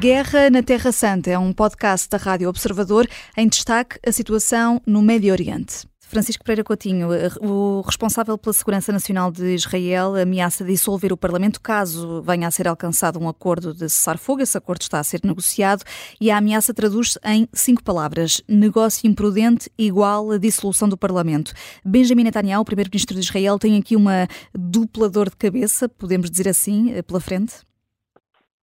Guerra 0.00 0.48
na 0.48 0.62
Terra 0.62 0.92
Santa 0.92 1.28
é 1.28 1.38
um 1.38 1.52
podcast 1.52 2.08
da 2.08 2.16
Rádio 2.16 2.48
Observador 2.48 3.06
em 3.36 3.46
destaque 3.46 3.98
a 4.06 4.10
situação 4.10 4.80
no 4.86 5.02
Médio 5.02 5.30
Oriente. 5.30 5.86
Francisco 6.00 6.42
Pereira 6.42 6.64
Coutinho, 6.64 7.08
o 7.42 7.82
responsável 7.82 8.38
pela 8.38 8.54
Segurança 8.54 8.90
Nacional 8.90 9.30
de 9.30 9.54
Israel, 9.54 10.16
ameaça 10.16 10.64
dissolver 10.64 11.12
o 11.12 11.18
Parlamento 11.18 11.60
caso 11.60 12.22
venha 12.22 12.48
a 12.48 12.50
ser 12.50 12.66
alcançado 12.66 13.20
um 13.20 13.28
acordo 13.28 13.74
de 13.74 13.90
cessar-fogo. 13.90 14.40
Esse 14.40 14.56
acordo 14.56 14.80
está 14.80 14.98
a 14.98 15.04
ser 15.04 15.20
negociado 15.22 15.84
e 16.18 16.30
a 16.30 16.38
ameaça 16.38 16.72
traduz-se 16.72 17.20
em 17.22 17.46
cinco 17.52 17.84
palavras: 17.84 18.42
negócio 18.48 19.06
imprudente 19.06 19.70
igual 19.76 20.30
a 20.30 20.38
dissolução 20.38 20.88
do 20.88 20.96
Parlamento. 20.96 21.52
Benjamin 21.84 22.24
Netanyahu, 22.24 22.64
primeiro-ministro 22.64 23.14
de 23.14 23.20
Israel, 23.20 23.58
tem 23.58 23.76
aqui 23.76 23.94
uma 23.94 24.26
dupla 24.54 25.10
dor 25.10 25.28
de 25.28 25.36
cabeça, 25.36 25.90
podemos 25.90 26.30
dizer 26.30 26.48
assim, 26.48 27.02
pela 27.02 27.20
frente? 27.20 27.56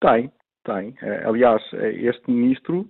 Tem, 0.00 0.30
tem. 0.66 0.94
Eh, 1.00 1.22
aliás, 1.24 1.62
eh, 1.72 1.92
este 2.02 2.30
ministro 2.30 2.86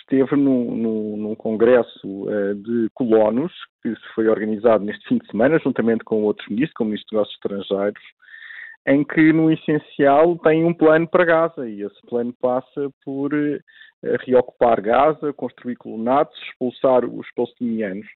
esteve 0.00 0.36
num 0.36 1.34
congresso 1.36 2.24
uh, 2.24 2.54
de 2.56 2.88
colonos 2.94 3.52
que 3.80 3.94
foi 4.14 4.28
organizado 4.28 4.84
neste 4.84 5.06
fim 5.08 5.18
de 5.18 5.26
semana, 5.28 5.58
juntamente 5.60 6.02
com 6.04 6.24
outros 6.24 6.48
ministros, 6.48 6.74
como 6.74 6.88
o 6.88 6.90
Ministro 6.90 7.06
dos 7.06 7.12
Negócios 7.12 7.36
Estrangeiros, 7.36 8.02
em 8.86 9.04
que, 9.04 9.32
no 9.32 9.50
essencial, 9.52 10.36
tem 10.38 10.64
um 10.64 10.74
plano 10.74 11.08
para 11.08 11.24
Gaza 11.24 11.68
e 11.68 11.82
esse 11.82 12.00
plano 12.08 12.34
passa 12.42 12.90
por 13.04 13.30
reocupar 14.26 14.82
Gaza, 14.82 15.32
construir 15.32 15.76
colonatos, 15.76 16.36
expulsar 16.42 17.04
os 17.04 17.26
palestinianos. 17.34 18.06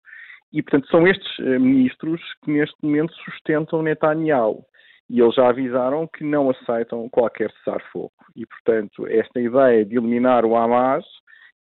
E, 0.53 0.63
portanto, 0.63 0.89
são 0.91 1.07
estes 1.07 1.39
ministros 1.61 2.21
que 2.45 2.51
neste 2.51 2.77
momento 2.83 3.15
sustentam 3.25 3.83
Netanyahu. 3.83 4.65
E 5.09 5.21
eles 5.21 5.35
já 5.35 5.49
avisaram 5.49 6.07
que 6.07 6.23
não 6.23 6.51
aceitam 6.51 7.09
qualquer 7.09 7.51
cessar-fogo. 7.53 8.13
E, 8.37 8.45
portanto, 8.45 9.07
esta 9.07 9.41
ideia 9.41 9.85
de 9.85 9.97
eliminar 9.97 10.45
o 10.45 10.55
Hamas 10.55 11.05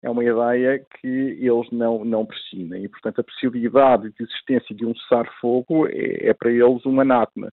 é 0.03 0.11
uma 0.11 0.25
ideia 0.25 0.85
que 1.01 1.09
eles 1.09 1.71
não, 1.73 2.05
não 2.05 2.27
prescindem. 2.27 2.85
E, 2.85 2.89
portanto, 2.89 3.21
a 3.21 3.25
possibilidade 3.25 4.11
de 4.11 4.23
existência 4.23 4.75
de 4.75 4.85
um 4.85 4.95
cessar-fogo 4.95 5.87
é, 5.89 6.29
é, 6.29 6.35
para 6.35 6.51
eles 6.51 6.85
um 6.87 7.01
anátema. 7.01 7.51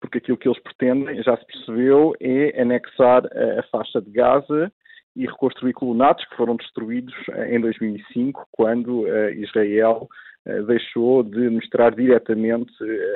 Porque 0.00 0.18
aquilo 0.18 0.36
que 0.36 0.48
eles 0.48 0.60
pretendem, 0.62 1.22
já 1.22 1.36
se 1.36 1.46
percebeu, 1.46 2.14
é 2.20 2.60
anexar 2.60 3.22
a, 3.26 3.60
a 3.60 3.62
faixa 3.64 4.00
de 4.00 4.10
Gaza 4.10 4.72
e 5.16 5.26
reconstruir 5.26 5.72
colonatos 5.74 6.24
que 6.26 6.36
foram 6.36 6.56
destruídos 6.56 7.14
em 7.48 7.60
2005, 7.60 8.48
quando 8.50 9.02
uh, 9.02 9.30
Israel 9.30 10.08
uh, 10.46 10.62
deixou 10.64 11.22
de 11.22 11.48
mostrar 11.48 11.94
diretamente 11.94 12.72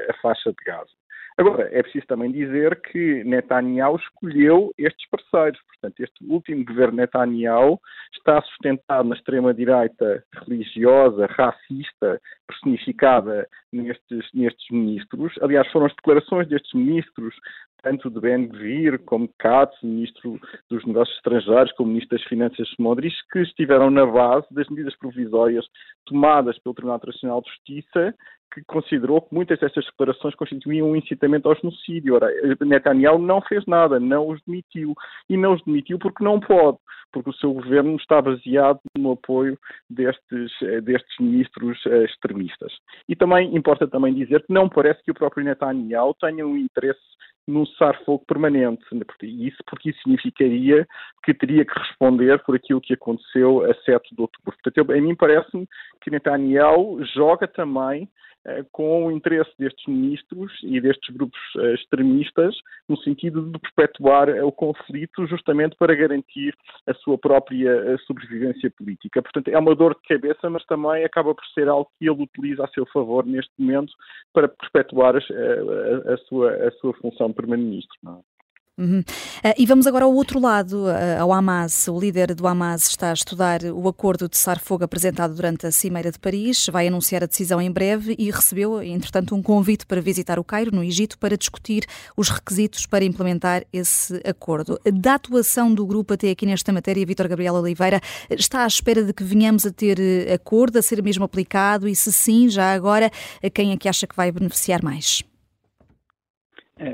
a 0.08 0.14
faixa 0.22 0.50
de 0.50 0.64
Gaza. 0.64 0.97
Agora, 1.38 1.68
é 1.70 1.80
preciso 1.84 2.04
também 2.08 2.32
dizer 2.32 2.80
que 2.80 3.22
Netanyahu 3.22 3.94
escolheu 3.94 4.74
estes 4.76 5.08
parceiros. 5.08 5.60
Portanto, 5.68 6.00
este 6.00 6.24
último 6.24 6.64
governo 6.64 6.96
Netanyahu 6.96 7.80
está 8.12 8.42
sustentado 8.42 9.08
na 9.08 9.14
extrema-direita 9.14 10.24
religiosa, 10.32 11.26
racista, 11.26 12.20
personificada 12.44 13.48
nestes, 13.72 14.28
nestes 14.34 14.68
ministros. 14.72 15.32
Aliás, 15.40 15.70
foram 15.70 15.86
as 15.86 15.94
declarações 15.94 16.48
destes 16.48 16.74
ministros 16.74 17.36
tanto 17.82 18.10
de 18.10 18.20
Ben 18.20 18.48
Gvir 18.48 18.98
como 19.04 19.28
de 19.28 19.34
Katz, 19.38 19.80
ministro 19.82 20.40
dos 20.68 20.84
Negócios 20.84 21.16
Estrangeiros, 21.18 21.72
como 21.72 21.90
ministro 21.90 22.18
das 22.18 22.26
Finanças 22.26 22.68
Smodris, 22.70 23.14
que 23.30 23.40
estiveram 23.40 23.90
na 23.90 24.04
base 24.04 24.46
das 24.50 24.68
medidas 24.68 24.96
provisórias 24.96 25.64
tomadas 26.04 26.58
pelo 26.58 26.74
Tribunal 26.74 26.96
Internacional 26.96 27.40
de 27.40 27.50
Justiça 27.50 28.14
que 28.52 28.62
considerou 28.64 29.22
que 29.22 29.34
muitas 29.34 29.58
destas 29.58 29.84
declarações 29.86 30.34
constituíam 30.34 30.90
um 30.90 30.96
incitamento 30.96 31.48
ao 31.48 31.56
genocídio. 31.56 32.14
Ora, 32.14 32.28
Netanyahu 32.60 33.18
não 33.18 33.40
fez 33.42 33.64
nada, 33.66 34.00
não 34.00 34.28
os 34.28 34.40
demitiu. 34.46 34.94
E 35.28 35.36
não 35.36 35.54
os 35.54 35.64
demitiu 35.64 35.98
porque 35.98 36.24
não 36.24 36.40
pode, 36.40 36.78
porque 37.12 37.30
o 37.30 37.34
seu 37.34 37.52
governo 37.52 37.96
está 37.96 38.20
baseado 38.20 38.80
no 38.96 39.12
apoio 39.12 39.58
destes, 39.88 40.52
eh, 40.62 40.80
destes 40.80 41.18
ministros 41.18 41.78
eh, 41.86 42.04
extremistas. 42.04 42.72
E 43.08 43.14
também 43.14 43.54
importa 43.54 43.86
também 43.86 44.14
dizer 44.14 44.44
que 44.44 44.52
não 44.52 44.68
parece 44.68 45.02
que 45.02 45.10
o 45.10 45.14
próprio 45.14 45.44
Netanyahu 45.44 46.14
tenha 46.20 46.46
um 46.46 46.56
interesse 46.56 47.00
num 47.48 47.64
cessar-fogo 47.66 48.22
permanente. 48.26 48.84
Isso 49.22 49.56
porque 49.66 49.90
isso 49.90 49.98
significaria 50.02 50.86
que 51.24 51.32
teria 51.32 51.64
que 51.64 51.78
responder 51.78 52.38
por 52.44 52.54
aquilo 52.54 52.80
que 52.80 52.92
aconteceu 52.92 53.64
a 53.64 53.74
7 53.74 54.14
de 54.14 54.20
outubro. 54.20 54.54
Portanto, 54.62 54.92
a 54.92 55.00
mim 55.00 55.14
parece-me 55.14 55.66
que 56.02 56.10
Netanyahu 56.10 57.02
joga 57.04 57.48
também 57.48 58.08
eh, 58.48 58.64
com 58.70 59.06
o 59.06 59.10
interesse 59.10 59.50
destes 59.58 59.84
ministros 59.86 60.52
e 60.62 60.80
destes 60.80 61.14
grupos 61.14 61.38
eh, 61.58 61.74
extremistas 61.74 62.56
no 62.88 62.96
sentido 62.98 63.42
de 63.42 63.58
perpetuar 63.58 64.28
o 64.44 64.52
conflito 64.52 65.26
justamente 65.26 65.76
para 65.76 65.94
garantir 65.94 66.56
a 66.86 66.94
sua 66.94 67.18
própria 67.18 67.68
eh, 67.68 67.98
sobrevivência 68.06 68.70
política. 68.70 69.20
Portanto, 69.20 69.48
é 69.48 69.58
uma 69.58 69.74
dor 69.74 69.94
de 69.94 70.02
cabeça, 70.08 70.48
mas 70.48 70.64
também 70.66 71.04
acaba 71.04 71.34
por 71.34 71.44
ser 71.48 71.68
algo 71.68 71.90
que 71.98 72.08
ele 72.08 72.22
utiliza 72.22 72.64
a 72.64 72.68
seu 72.68 72.86
favor 72.86 73.26
neste 73.26 73.52
momento 73.58 73.92
para 74.32 74.48
perpetuar 74.48 75.16
a, 75.16 75.18
a, 75.18 76.14
a 76.14 76.16
sua, 76.28 76.52
a 76.52 76.70
sua 76.72 76.94
função 76.94 77.32
primeiro-ministro. 77.38 77.96
É? 78.06 78.38
Uhum. 78.78 79.00
Uh, 79.00 79.54
e 79.58 79.66
vamos 79.66 79.88
agora 79.88 80.04
ao 80.04 80.14
outro 80.14 80.38
lado, 80.38 80.84
uh, 80.84 81.20
ao 81.20 81.32
Hamas. 81.32 81.88
O 81.88 81.98
líder 81.98 82.32
do 82.32 82.46
Hamas 82.46 82.86
está 82.86 83.10
a 83.10 83.12
estudar 83.12 83.64
o 83.64 83.88
acordo 83.88 84.28
de 84.28 84.36
cessar-fogo 84.36 84.84
apresentado 84.84 85.34
durante 85.34 85.66
a 85.66 85.72
Cimeira 85.72 86.12
de 86.12 86.18
Paris, 86.18 86.66
vai 86.70 86.86
anunciar 86.86 87.24
a 87.24 87.26
decisão 87.26 87.60
em 87.60 87.72
breve 87.72 88.14
e 88.16 88.30
recebeu, 88.30 88.80
entretanto, 88.80 89.34
um 89.34 89.42
convite 89.42 89.84
para 89.84 90.00
visitar 90.00 90.38
o 90.38 90.44
Cairo, 90.44 90.72
no 90.72 90.84
Egito, 90.84 91.18
para 91.18 91.36
discutir 91.36 91.84
os 92.16 92.28
requisitos 92.28 92.86
para 92.86 93.04
implementar 93.04 93.64
esse 93.72 94.14
acordo. 94.24 94.78
Da 94.94 95.14
atuação 95.14 95.74
do 95.74 95.84
grupo 95.84 96.14
até 96.14 96.30
aqui 96.30 96.46
nesta 96.46 96.72
matéria, 96.72 97.04
Vítor 97.04 97.26
Gabriel 97.26 97.54
Oliveira, 97.54 98.00
está 98.30 98.62
à 98.62 98.66
espera 98.68 99.02
de 99.02 99.12
que 99.12 99.24
venhamos 99.24 99.66
a 99.66 99.72
ter 99.72 99.98
eh, 99.98 100.32
acordo, 100.32 100.78
a 100.78 100.82
ser 100.82 101.02
mesmo 101.02 101.24
aplicado 101.24 101.88
e, 101.88 101.96
se 101.96 102.12
sim, 102.12 102.48
já 102.48 102.72
agora, 102.72 103.10
quem 103.52 103.72
é 103.72 103.76
que 103.76 103.88
acha 103.88 104.06
que 104.06 104.14
vai 104.14 104.30
beneficiar 104.30 104.84
mais? 104.84 105.27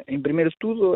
Em 0.09 0.21
primeiro 0.21 0.51
de 0.51 0.57
tudo, 0.59 0.95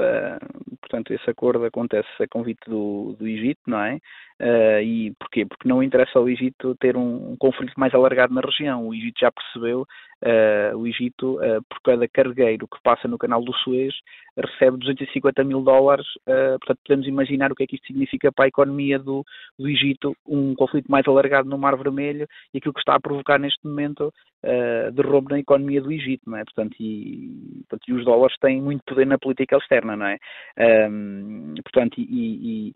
portanto, 0.81 1.13
esse 1.13 1.29
acordo 1.29 1.65
acontece 1.65 2.09
a 2.21 2.29
convite 2.29 2.61
do, 2.67 3.15
do 3.19 3.27
Egito, 3.27 3.61
não 3.67 3.81
é? 3.81 3.99
Uh, 4.41 4.81
e 4.83 5.15
porquê? 5.19 5.45
Porque 5.45 5.69
não 5.69 5.83
interessa 5.83 6.19
ao 6.19 6.29
Egito 6.29 6.75
ter 6.77 6.97
um, 6.97 7.33
um, 7.33 7.37
conflito 7.37 7.75
mais 7.77 7.93
alargado 7.93 8.33
na 8.33 8.41
região. 8.41 8.87
O 8.87 8.95
Egito 8.95 9.19
já 9.21 9.33
percebeu, 9.33 9.87
uh, 10.25 10.77
o 10.77 10.87
Egito, 10.87 11.37
uh, 11.37 11.63
por 11.69 11.81
cada 11.85 12.09
cargueiro 12.09 12.67
que 12.67 12.83
passa 12.83 13.07
no 13.09 13.19
canal 13.19 13.43
do 13.43 13.53
Suez, 13.59 13.95
recebe 14.37 14.79
250 14.79 15.43
mil 15.43 15.63
dólares. 15.63 16.07
portanto, 16.25 16.79
podemos 16.87 17.07
imaginar 17.09 17.51
o 17.51 17.57
que 17.57 17.65
é 17.65 17.67
que 17.67 17.75
isto 17.75 17.89
significa 17.89 18.31
para 18.31 18.45
a 18.45 18.49
economia 18.49 18.97
do, 18.97 19.25
do 19.59 19.69
Egito, 19.69 20.17
um 20.25 20.55
conflito 20.55 20.89
mais 20.89 21.07
alargado 21.09 21.49
no 21.49 21.59
Mar 21.59 21.77
Vermelho 21.77 22.29
e 22.55 22.59
aquilo 22.59 22.73
que 22.73 22.81
está 22.81 22.95
a 22.95 23.01
provocar 23.01 23.39
neste 23.39 23.67
momento 23.67 24.13
uh, 24.45 24.93
derrube 24.93 25.31
na 25.31 25.41
economia 25.41 25.81
do 25.81 25.93
Egito, 25.93 26.29
não 26.29 26.39
é? 26.39 26.45
Portanto 26.45 26.77
e, 26.81 27.65
portanto, 27.69 27.89
e 27.89 27.93
os 27.93 28.05
dólares 28.05 28.37
têm 28.41 28.61
muito 28.61 28.83
poder 28.85 29.07
na 29.07 29.19
política 29.19 29.57
externa, 29.57 29.97
não 29.97 30.07
é? 30.07 30.19
Um, 30.89 31.55
portanto, 31.63 32.01
e, 32.01 32.05
e 32.05 32.71
uh, 32.71 32.75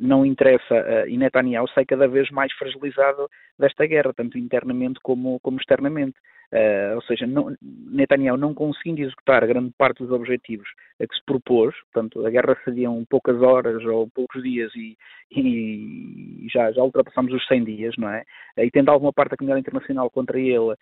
não 0.00 0.24
interessa, 0.24 0.74
uh, 0.74 1.08
e 1.08 1.16
Netanyahu 1.16 1.68
sai 1.68 1.84
cada 1.84 2.06
vez 2.06 2.30
mais 2.30 2.52
fragilizado 2.52 3.28
desta 3.58 3.86
guerra, 3.86 4.12
tanto 4.14 4.38
internamente 4.38 5.00
como, 5.02 5.40
como 5.40 5.58
externamente. 5.58 6.16
Uh, 6.52 6.96
ou 6.96 7.02
seja, 7.02 7.28
não, 7.28 7.56
Netanyahu 7.62 8.36
não 8.36 8.52
conseguindo 8.52 9.00
executar 9.02 9.46
grande 9.46 9.72
parte 9.78 10.02
dos 10.02 10.10
objetivos 10.10 10.68
a 11.00 11.06
que 11.06 11.14
se 11.14 11.24
propôs, 11.24 11.72
portanto, 11.92 12.26
a 12.26 12.30
guerra 12.30 12.58
seriam 12.64 13.04
poucas 13.08 13.40
horas 13.40 13.84
ou 13.84 14.08
poucos 14.08 14.42
dias 14.42 14.72
e, 14.74 14.96
e 15.30 16.48
já, 16.52 16.72
já 16.72 16.82
ultrapassamos 16.82 17.32
os 17.32 17.46
100 17.46 17.64
dias, 17.64 17.94
não 17.96 18.08
é? 18.08 18.24
E 18.56 18.68
tendo 18.68 18.90
alguma 18.90 19.12
parte 19.12 19.30
da 19.30 19.36
comunidade 19.36 19.60
internacional 19.60 20.10
contra 20.10 20.40
ele 20.40 20.72
uh, 20.72 20.76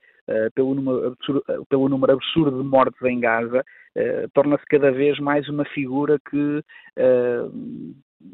pelo, 0.55 0.75
número 0.75 1.09
absurdo, 1.09 1.44
uh, 1.50 1.67
pelo 1.67 1.88
número 1.88 2.12
absurdo 2.15 2.62
de 2.62 2.69
mortes 2.69 3.03
em 3.03 3.20
Gaza, 3.20 3.62
torna-se 4.32 4.65
cada 4.67 4.93
vez 4.93 5.19
mais 5.19 5.49
uma 5.49 5.65
figura 5.65 6.20
que 6.31 6.62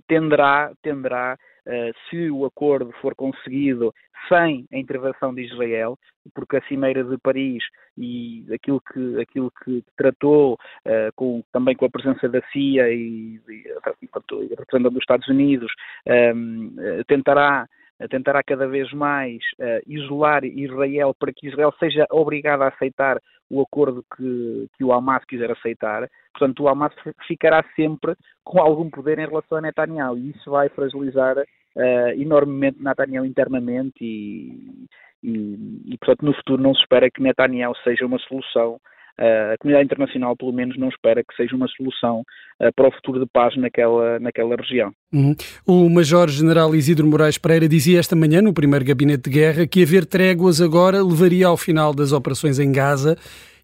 tenderá, 0.07 0.73
tenderá 0.83 1.39
uh, 1.67 2.09
se 2.09 2.31
o 2.31 2.45
acordo 2.45 2.93
for 3.01 3.15
conseguido 3.15 3.95
sem 4.29 4.67
a 4.73 4.79
intervenção 4.79 5.35
de 5.35 5.43
Israel, 5.43 5.99
porque 6.35 6.57
a 6.57 6.63
Cimeira 6.63 7.05
de 7.05 7.19
Paris 7.19 7.63
e 7.97 8.45
aquilo 8.53 8.81
que, 8.81 9.21
aquilo 9.21 9.53
que 9.65 9.85
tratou 9.97 10.55
uh, 10.55 11.13
com, 11.15 11.43
também 11.53 11.77
com 11.77 11.85
a 11.85 11.91
presença 11.91 12.29
da 12.29 12.41
CIA 12.53 12.89
e, 12.91 13.41
e, 13.49 13.65
e 14.03 14.79
dos 14.79 14.97
Estados 14.97 15.29
Unidos 15.29 15.71
um, 16.07 16.75
ehm, 16.77 17.03
tentará 17.07 17.69
tentará 18.09 18.43
cada 18.43 18.67
vez 18.67 18.93
mais 18.93 19.39
uh, 19.59 19.81
isolar 19.87 20.45
Israel 20.45 21.15
para 21.19 21.33
que 21.33 21.49
Israel 21.49 21.73
seja 21.79 22.07
obrigado 22.11 22.63
a 22.63 22.69
aceitar 22.69 23.21
o 23.51 23.61
acordo 23.61 24.05
que, 24.17 24.69
que 24.77 24.85
o 24.85 24.93
Hamas 24.93 25.25
quiser 25.25 25.51
aceitar. 25.51 26.09
Portanto, 26.33 26.63
o 26.63 26.69
Hamas 26.69 26.93
ficará 27.27 27.65
sempre 27.77 28.15
com 28.43 28.61
algum 28.61 28.91
poder 28.91 29.19
em 29.19 29.27
relação 29.27 29.59
a 29.59 29.61
Netanyahu 29.61 30.19
e 30.19 30.31
isso 30.31 30.51
vai 30.51 30.69
fragilizar 30.69 31.39
uh, 31.39 32.11
enormemente 32.17 32.83
Netanyahu 32.83 33.25
internamente 33.25 34.03
e, 34.03 34.87
e, 35.23 35.93
e, 35.93 35.99
portanto, 35.99 36.25
no 36.25 36.35
futuro 36.35 36.63
não 36.63 36.75
se 36.75 36.81
espera 36.81 37.11
que 37.11 37.23
Netanyahu 37.23 37.75
seja 37.85 38.05
uma 38.07 38.19
solução 38.19 38.81
a 39.19 39.57
comunidade 39.59 39.87
internacional, 39.87 40.37
pelo 40.37 40.53
menos, 40.53 40.77
não 40.77 40.89
espera 40.89 41.23
que 41.23 41.35
seja 41.37 41.55
uma 41.55 41.69
solução 41.69 42.23
para 42.75 42.89
o 42.89 42.93
futuro 42.93 43.21
de 43.21 43.27
paz 43.27 43.57
naquela, 43.57 44.19
naquela 44.19 44.57
região. 44.57 44.93
Uhum. 45.13 45.35
O 45.67 45.89
Major-General 45.89 46.75
Isidro 46.75 47.07
Moraes 47.07 47.39
Pereira 47.39 47.69
dizia 47.69 48.01
esta 48.01 48.17
manhã, 48.17 48.43
no 48.43 48.53
primeiro 48.53 48.85
gabinete 48.85 49.31
de 49.31 49.31
guerra, 49.31 49.67
que 49.67 49.83
haver 49.83 50.05
tréguas 50.05 50.61
agora 50.61 51.03
levaria 51.03 51.47
ao 51.47 51.57
final 51.57 51.95
das 51.95 52.13
operações 52.13 52.59
em 52.59 52.73
Gaza 52.73 53.17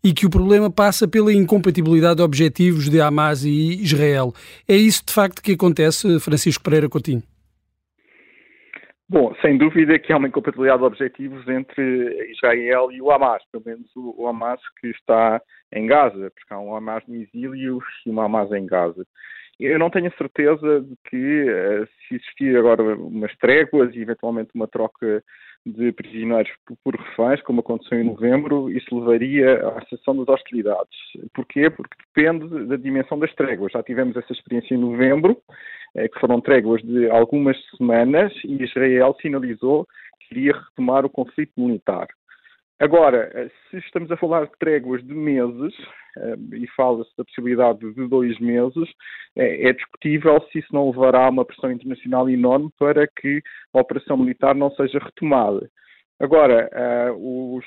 e 0.02 0.14
que 0.14 0.24
o 0.24 0.30
problema 0.30 0.70
passa 0.70 1.06
pela 1.06 1.32
incompatibilidade 1.32 2.16
de 2.16 2.22
objetivos 2.22 2.88
de 2.88 3.00
Hamas 3.00 3.44
e 3.44 3.82
Israel. 3.82 4.32
É 4.66 4.74
isso 4.74 5.02
de 5.06 5.12
facto 5.12 5.42
que 5.42 5.52
acontece, 5.52 6.18
Francisco 6.20 6.64
Pereira 6.64 6.88
Coutinho? 6.88 7.22
Bom, 9.10 9.34
sem 9.42 9.58
dúvida 9.58 9.98
que 9.98 10.12
há 10.12 10.16
uma 10.16 10.28
incompatibilidade 10.28 10.78
de 10.78 10.84
objetivos 10.84 11.48
entre 11.48 12.30
Israel 12.30 12.92
e 12.92 13.02
o 13.02 13.10
Hamas, 13.10 13.42
pelo 13.50 13.64
menos 13.66 13.90
o, 13.96 14.28
Hamas 14.28 14.60
que 14.80 14.86
está 14.86 15.42
em 15.72 15.84
Gaza, 15.84 16.30
porque 16.30 16.54
há 16.54 16.60
um 16.60 16.76
Hamas 16.76 17.02
no 17.08 17.16
exílio 17.16 17.80
e 18.06 18.08
um 18.08 18.20
Hamas 18.20 18.52
em 18.52 18.64
Gaza. 18.64 19.04
Eu 19.58 19.80
não 19.80 19.90
tenho 19.90 20.06
a 20.06 20.16
certeza 20.16 20.82
de 20.82 20.94
que, 21.08 21.44
eh, 21.48 21.88
se 22.06 22.14
existir 22.14 22.56
agora 22.56 22.84
umas 22.94 23.36
tréguas 23.38 23.92
e 23.96 24.00
eventualmente 24.00 24.50
uma 24.54 24.68
troca 24.68 25.24
de 25.66 25.92
prisioneiros 25.92 26.50
por 26.82 26.94
reféns, 26.96 27.42
como 27.42 27.60
aconteceu 27.60 28.00
em 28.00 28.04
novembro, 28.04 28.70
isso 28.70 28.98
levaria 28.98 29.68
à 29.68 29.80
cessação 29.86 30.16
das 30.16 30.28
hostilidades. 30.28 30.96
Porquê? 31.34 31.68
Porque 31.68 31.96
depende 32.14 32.66
da 32.66 32.76
dimensão 32.76 33.18
das 33.18 33.34
tréguas. 33.34 33.72
Já 33.72 33.82
tivemos 33.82 34.16
essa 34.16 34.32
experiência 34.32 34.74
em 34.74 34.78
novembro, 34.78 35.36
eh, 35.94 36.08
que 36.08 36.18
foram 36.18 36.40
tréguas 36.40 36.82
de 36.82 37.10
algumas 37.10 37.56
semanas, 37.76 38.32
e 38.44 38.62
Israel 38.62 39.14
sinalizou 39.20 39.86
que 40.20 40.34
iria 40.34 40.52
retomar 40.52 41.04
o 41.04 41.10
conflito 41.10 41.52
militar. 41.56 42.08
Agora, 42.80 43.30
eh, 43.34 43.50
se 43.70 43.76
estamos 43.76 44.10
a 44.10 44.16
falar 44.16 44.46
de 44.46 44.52
tréguas 44.58 45.04
de 45.06 45.12
meses, 45.12 45.74
eh, 46.16 46.34
e 46.54 46.66
fala-se 46.68 47.14
da 47.14 47.24
possibilidade 47.26 47.78
de 47.92 48.08
dois 48.08 48.38
meses, 48.40 48.88
é, 49.36 49.68
é 49.68 49.72
discutível 49.74 50.40
se 50.50 50.60
isso 50.60 50.72
não 50.72 50.90
levará 50.90 51.26
a 51.26 51.28
uma 51.28 51.44
pressão 51.44 51.70
internacional 51.70 52.28
enorme 52.30 52.70
para 52.78 53.06
que 53.06 53.42
a 53.74 53.80
operação 53.80 54.16
militar 54.16 54.54
não 54.54 54.70
seja 54.70 54.98
retomada. 54.98 55.70
Agora, 56.18 56.68
os 57.16 57.64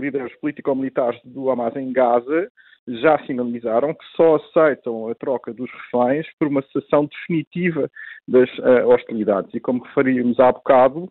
líderes 0.00 0.34
político-militares 0.40 1.20
do 1.24 1.48
Hamas 1.48 1.76
em 1.76 1.92
Gaza 1.92 2.50
já 2.88 3.18
sinalizaram 3.26 3.94
que 3.94 4.04
só 4.16 4.36
aceitam 4.36 5.08
a 5.08 5.14
troca 5.14 5.52
dos 5.52 5.70
reféns 5.70 6.26
por 6.38 6.48
uma 6.48 6.62
cessação 6.62 7.06
definitiva 7.06 7.90
das 8.26 8.50
uh, 8.58 8.88
hostilidades. 8.88 9.52
E 9.54 9.60
como 9.60 9.84
referimos 9.84 10.38
há 10.40 10.50
bocado, 10.50 11.08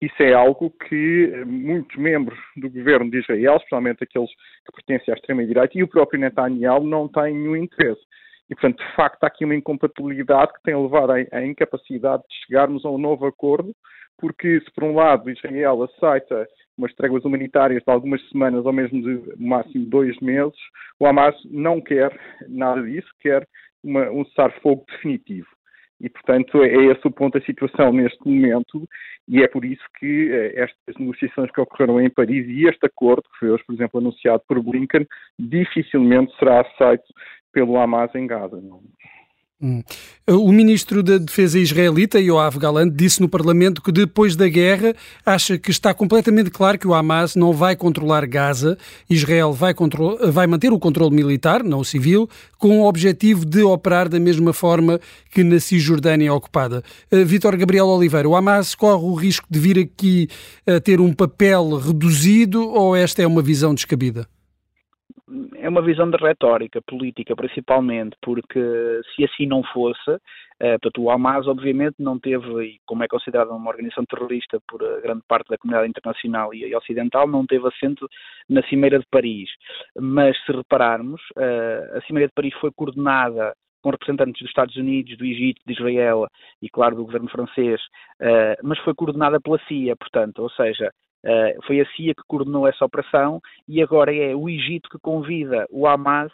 isso 0.00 0.22
é 0.22 0.34
algo 0.34 0.70
que 0.86 1.44
muitos 1.46 1.96
membros 1.96 2.38
do 2.56 2.68
governo 2.70 3.10
de 3.10 3.18
Israel, 3.18 3.56
especialmente 3.56 4.04
aqueles 4.04 4.30
que 4.30 4.72
pertencem 4.72 5.12
à 5.12 5.16
extrema-direita, 5.16 5.78
e 5.78 5.82
o 5.82 5.88
próprio 5.88 6.20
Netanyahu 6.20 6.84
não 6.84 7.08
têm 7.08 7.34
nenhum 7.34 7.56
interesse. 7.56 8.02
E, 8.50 8.54
portanto, 8.54 8.84
de 8.84 8.94
facto, 8.94 9.24
há 9.24 9.26
aqui 9.28 9.44
uma 9.44 9.54
incompatibilidade 9.54 10.52
que 10.52 10.62
tem 10.62 10.76
levado 10.76 11.12
à 11.12 11.46
incapacidade 11.46 12.22
de 12.28 12.46
chegarmos 12.46 12.84
a 12.84 12.90
um 12.90 12.98
novo 12.98 13.26
acordo, 13.26 13.74
porque 14.18 14.60
se, 14.60 14.70
por 14.74 14.84
um 14.84 14.94
lado, 14.94 15.30
Israel 15.30 15.82
aceita 15.82 16.46
umas 16.76 16.94
tréguas 16.94 17.24
humanitárias 17.24 17.82
de 17.84 17.92
algumas 17.92 18.20
semanas 18.28 18.64
ou 18.66 18.72
mesmo 18.72 19.00
de 19.02 19.42
máximo 19.42 19.86
dois 19.86 20.18
meses, 20.20 20.58
o 20.98 21.06
Hamas 21.06 21.36
não 21.44 21.80
quer 21.80 22.18
nada 22.48 22.82
disso, 22.82 23.08
quer 23.20 23.46
uma, 23.82 24.10
um 24.10 24.24
cessar-fogo 24.26 24.84
definitivo. 24.90 25.48
E, 26.00 26.08
portanto, 26.08 26.62
é 26.62 26.74
esse 26.86 27.06
o 27.06 27.10
ponto 27.10 27.38
da 27.38 27.44
situação 27.44 27.92
neste 27.92 28.18
momento, 28.28 28.86
e 29.28 29.42
é 29.42 29.48
por 29.48 29.64
isso 29.64 29.84
que 29.98 30.30
eh, 30.30 30.52
estas 30.56 30.96
negociações 30.98 31.50
que 31.52 31.60
ocorreram 31.60 32.00
em 32.00 32.10
Paris 32.10 32.46
e 32.48 32.66
este 32.66 32.84
acordo, 32.84 33.22
que 33.22 33.38
foi 33.38 33.50
hoje, 33.50 33.64
por 33.64 33.74
exemplo, 33.74 34.00
anunciado 34.00 34.42
por 34.46 34.60
Blinken, 34.60 35.06
dificilmente 35.38 36.36
será 36.36 36.60
aceito 36.60 37.04
pelo 37.52 37.78
Hamas 37.78 38.12
em 38.14 38.26
Gaza. 38.26 38.60
Não? 38.60 38.82
Hum. 39.64 39.82
O 40.26 40.52
ministro 40.52 41.02
da 41.02 41.16
Defesa 41.16 41.58
israelita, 41.58 42.20
Yoav 42.20 42.58
Galant, 42.58 42.92
disse 42.94 43.22
no 43.22 43.30
Parlamento 43.30 43.80
que 43.80 43.90
depois 43.90 44.36
da 44.36 44.46
guerra 44.46 44.94
acha 45.24 45.56
que 45.56 45.70
está 45.70 45.94
completamente 45.94 46.50
claro 46.50 46.78
que 46.78 46.86
o 46.86 46.92
Hamas 46.92 47.34
não 47.34 47.50
vai 47.50 47.74
controlar 47.74 48.26
Gaza, 48.26 48.76
Israel 49.08 49.54
vai, 49.54 49.74
vai 50.30 50.46
manter 50.46 50.70
o 50.70 50.78
controle 50.78 51.16
militar, 51.16 51.64
não 51.64 51.82
civil, 51.82 52.28
com 52.58 52.82
o 52.82 52.86
objetivo 52.86 53.46
de 53.46 53.62
operar 53.62 54.06
da 54.06 54.20
mesma 54.20 54.52
forma 54.52 55.00
que 55.30 55.42
na 55.42 55.58
Cisjordânia 55.58 56.34
ocupada. 56.34 56.82
Uh, 57.10 57.24
Vítor 57.24 57.56
Gabriel 57.56 57.86
Oliveira, 57.86 58.28
o 58.28 58.36
Hamas 58.36 58.74
corre 58.74 59.04
o 59.04 59.14
risco 59.14 59.46
de 59.50 59.58
vir 59.58 59.78
aqui 59.78 60.28
a 60.66 60.78
ter 60.78 61.00
um 61.00 61.14
papel 61.14 61.78
reduzido 61.78 62.68
ou 62.68 62.94
esta 62.94 63.22
é 63.22 63.26
uma 63.26 63.40
visão 63.40 63.74
descabida? 63.74 64.28
É 65.56 65.68
uma 65.68 65.82
visão 65.82 66.10
de 66.10 66.16
retórica 66.16 66.82
política, 66.82 67.34
principalmente, 67.34 68.16
porque 68.22 68.60
se 69.14 69.24
assim 69.24 69.46
não 69.46 69.62
fosse, 69.62 70.10
uh, 70.10 70.78
portanto, 70.80 71.02
o 71.02 71.10
Hamas, 71.10 71.46
obviamente, 71.46 71.96
não 71.98 72.18
teve, 72.18 72.64
e 72.64 72.80
como 72.84 73.02
é 73.04 73.08
considerado 73.08 73.50
uma 73.50 73.70
organização 73.70 74.04
terrorista 74.04 74.60
por 74.68 74.82
eh, 74.82 75.00
grande 75.00 75.22
parte 75.26 75.48
da 75.48 75.58
comunidade 75.58 75.88
internacional 75.88 76.52
e, 76.52 76.74
ocidental, 76.76 77.26
não 77.26 77.46
teve 77.46 77.66
assento 77.66 78.06
na 78.48 78.62
Cimeira 78.64 78.98
de 78.98 79.06
Paris. 79.10 79.48
Mas, 79.98 80.36
se 80.44 80.52
repararmos, 80.52 81.20
uh, 81.36 81.96
a 81.96 82.00
Cimeira 82.02 82.28
de 82.28 82.34
Paris 82.34 82.54
foi 82.60 82.70
coordenada 82.72 83.54
com 83.82 83.90
representantes 83.90 84.40
dos 84.40 84.48
Estados 84.48 84.76
Unidos, 84.76 85.16
do 85.16 85.24
Egito, 85.24 85.60
de 85.66 85.72
Israel 85.72 86.26
e, 86.60 86.68
claro, 86.70 86.96
do 86.96 87.04
governo 87.04 87.28
francês, 87.28 87.78
mas 88.62 88.78
foi 88.78 88.94
coordenada 88.94 89.38
pela 89.38 89.60
CIA, 89.68 89.94
portanto, 89.94 90.38
ou 90.38 90.48
seja, 90.48 90.90
Uh, 91.24 91.62
foi 91.66 91.80
a 91.80 91.86
CIA 91.92 92.14
que 92.14 92.22
coordenou 92.28 92.68
essa 92.68 92.84
operação 92.84 93.40
e 93.66 93.82
agora 93.82 94.14
é 94.14 94.36
o 94.36 94.46
Egito 94.46 94.90
que 94.90 94.98
convida 94.98 95.66
o 95.70 95.86
Hamas 95.86 96.30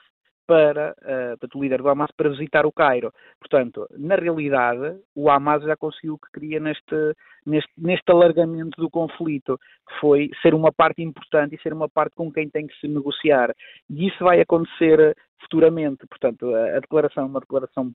para, 0.50 0.96
uh, 1.02 1.58
o 1.58 1.62
líder 1.62 1.80
do 1.80 1.88
Hamas 1.88 2.10
para 2.16 2.28
visitar 2.28 2.66
o 2.66 2.72
Cairo. 2.72 3.12
Portanto, 3.38 3.86
na 3.96 4.16
realidade, 4.16 4.98
o 5.14 5.30
Hamas 5.30 5.62
já 5.62 5.76
conseguiu 5.76 6.14
o 6.14 6.18
que 6.18 6.32
queria 6.32 6.58
neste, 6.58 7.14
neste, 7.46 7.70
neste 7.78 8.10
alargamento 8.10 8.80
do 8.80 8.90
conflito, 8.90 9.56
que 9.88 10.00
foi 10.00 10.28
ser 10.42 10.52
uma 10.52 10.72
parte 10.72 11.02
importante 11.02 11.54
e 11.54 11.62
ser 11.62 11.72
uma 11.72 11.88
parte 11.88 12.16
com 12.16 12.32
quem 12.32 12.50
tem 12.50 12.66
que 12.66 12.74
se 12.80 12.88
negociar. 12.88 13.54
E 13.88 14.08
isso 14.08 14.24
vai 14.24 14.40
acontecer 14.40 15.16
futuramente. 15.40 16.04
Portanto, 16.08 16.52
a, 16.52 16.78
a 16.78 16.80
declaração 16.80 17.22
é 17.22 17.26
uma 17.26 17.40
declaração, 17.40 17.92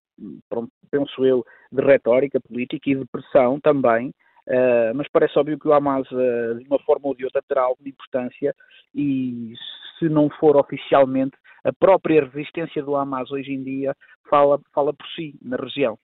pronto, 0.47 0.71
penso 0.89 1.25
eu, 1.25 1.43
de 1.69 1.83
retórica 1.83 2.39
política 2.39 2.89
e 2.89 2.95
de 2.95 3.05
pressão 3.05 3.59
também, 3.59 4.13
Uh, 4.47 4.93
mas 4.93 5.07
parece 5.07 5.37
óbvio 5.39 5.59
que 5.59 5.67
o 5.67 5.73
Hamas, 5.73 6.09
uh, 6.11 6.59
de 6.59 6.67
uma 6.67 6.79
forma 6.79 7.07
ou 7.07 7.15
de 7.15 7.25
outra, 7.25 7.41
terá 7.47 7.63
alguma 7.63 7.89
importância 7.89 8.55
e, 8.93 9.53
se 9.97 10.07
não 10.07 10.29
for 10.29 10.55
oficialmente, 10.55 11.35
a 11.63 11.73
própria 11.73 12.23
resistência 12.23 12.83
do 12.83 12.95
Hamas 12.95 13.31
hoje 13.31 13.51
em 13.51 13.63
dia 13.63 13.95
fala, 14.29 14.59
fala 14.73 14.93
por 14.93 15.07
si 15.15 15.35
na 15.41 15.57
região. 15.57 15.97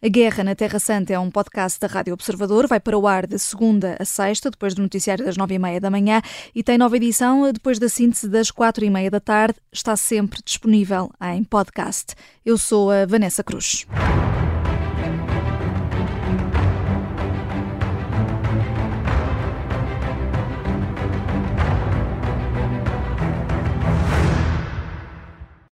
A 0.00 0.08
Guerra 0.08 0.44
na 0.44 0.54
Terra 0.54 0.78
Santa 0.78 1.12
é 1.12 1.18
um 1.18 1.28
podcast 1.28 1.80
da 1.80 1.88
Rádio 1.88 2.14
Observador. 2.14 2.68
Vai 2.68 2.78
para 2.78 2.96
o 2.96 3.04
ar 3.04 3.26
de 3.26 3.36
segunda 3.36 3.96
a 3.98 4.04
sexta, 4.04 4.48
depois 4.48 4.72
do 4.72 4.82
noticiário 4.82 5.24
das 5.24 5.36
nove 5.36 5.56
e 5.56 5.58
meia 5.58 5.80
da 5.80 5.90
manhã, 5.90 6.22
e 6.54 6.62
tem 6.62 6.78
nova 6.78 6.96
edição 6.96 7.50
depois 7.52 7.80
da 7.80 7.88
síntese 7.88 8.28
das 8.28 8.48
quatro 8.52 8.84
e 8.84 8.90
meia 8.90 9.10
da 9.10 9.18
tarde. 9.18 9.58
Está 9.72 9.96
sempre 9.96 10.38
disponível 10.44 11.10
em 11.20 11.42
podcast. 11.42 12.14
Eu 12.46 12.56
sou 12.56 12.92
a 12.92 13.06
Vanessa 13.06 13.42
Cruz. 13.42 13.88